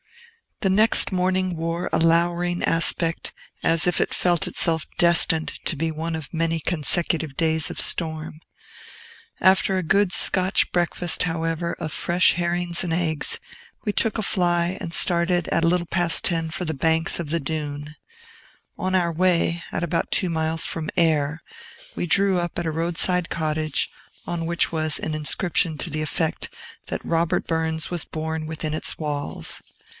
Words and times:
The 0.61 0.69
next 0.69 1.11
morning 1.11 1.55
wore 1.55 1.89
a 1.93 1.99
lowering 1.99 2.63
aspect, 2.63 3.31
as 3.63 3.85
if 3.87 3.99
it 4.01 4.13
felt 4.13 4.47
itself 4.47 4.85
destined 4.99 5.53
to 5.65 5.75
be 5.75 5.89
one 5.91 6.15
of 6.15 6.33
many 6.33 6.59
consecutive 6.59 7.35
days 7.35 7.69
of 7.69 7.79
storm. 7.79 8.39
After 9.39 9.77
a 9.77 9.83
good 9.83 10.11
Scotch 10.11 10.71
breakfast, 10.71 11.23
however, 11.23 11.73
of 11.79 11.91
fresh 11.91 12.33
herrings 12.33 12.83
and 12.83 12.93
eggs, 12.93 13.39
we 13.85 13.91
took 13.93 14.17
a 14.19 14.23
fly, 14.23 14.77
and 14.79 14.93
started 14.93 15.47
at 15.49 15.63
a 15.63 15.67
little 15.67 15.87
past 15.87 16.23
ten 16.25 16.49
for 16.51 16.65
the 16.65 16.75
banks 16.75 17.19
of 17.19 17.29
the 17.29 17.39
Doon. 17.39 17.95
On 18.77 18.93
our 18.95 19.11
way, 19.11 19.61
at 19.71 19.83
about 19.83 20.11
two 20.11 20.29
miles 20.29 20.65
from 20.67 20.91
Ayr, 20.97 21.41
we 21.95 22.05
drew 22.05 22.39
up 22.39 22.57
at 22.57 22.67
a 22.67 22.71
roadside 22.71 23.29
cottage, 23.29 23.89
on 24.27 24.47
which 24.47 24.71
was 24.71 24.99
an 24.99 25.13
inscription 25.15 25.77
to 25.79 25.91
the 25.91 26.03
effect 26.03 26.49
that 26.87 27.05
Robert 27.05 27.45
Burns 27.47 27.89
was 27.91 28.05
born 28.05 28.45
within 28.45 28.75
its 28.75 28.97
walls. 28.99 29.61